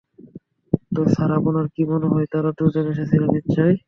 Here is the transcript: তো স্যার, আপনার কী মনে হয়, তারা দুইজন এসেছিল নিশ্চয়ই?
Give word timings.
তো 0.91 1.01
স্যার, 1.13 1.29
আপনার 1.39 1.65
কী 1.75 1.83
মনে 1.91 2.07
হয়, 2.07 2.27
তারা 2.33 2.49
দুইজন 2.59 2.85
এসেছিল 2.93 3.21
নিশ্চয়ই? 3.35 3.75